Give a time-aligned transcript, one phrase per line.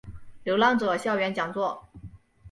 [0.43, 1.87] 流浪者校园讲座